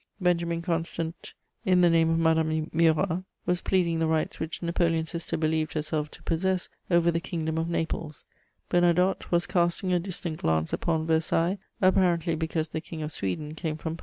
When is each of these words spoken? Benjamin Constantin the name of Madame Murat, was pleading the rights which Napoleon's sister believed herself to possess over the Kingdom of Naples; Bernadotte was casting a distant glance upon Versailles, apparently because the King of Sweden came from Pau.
Benjamin 0.19 0.63
Constantin 0.63 1.35
the 1.63 1.87
name 1.91 2.09
of 2.09 2.17
Madame 2.17 2.71
Murat, 2.73 3.21
was 3.45 3.61
pleading 3.61 3.99
the 3.99 4.07
rights 4.07 4.39
which 4.39 4.63
Napoleon's 4.63 5.11
sister 5.11 5.37
believed 5.37 5.73
herself 5.73 6.09
to 6.09 6.23
possess 6.23 6.69
over 6.89 7.11
the 7.11 7.19
Kingdom 7.19 7.59
of 7.59 7.69
Naples; 7.69 8.25
Bernadotte 8.67 9.29
was 9.29 9.45
casting 9.45 9.93
a 9.93 9.99
distant 9.99 10.37
glance 10.39 10.73
upon 10.73 11.05
Versailles, 11.05 11.59
apparently 11.83 12.33
because 12.33 12.69
the 12.69 12.81
King 12.81 13.03
of 13.03 13.11
Sweden 13.11 13.53
came 13.53 13.77
from 13.77 13.95
Pau. 13.95 13.99